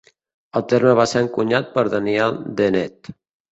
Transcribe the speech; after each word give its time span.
El 0.59 0.63
terme 0.73 0.95
va 0.99 1.05
ser 1.11 1.21
encunyat 1.27 1.71
per 1.77 1.85
Daniel 1.97 2.37
Dennett. 2.63 3.15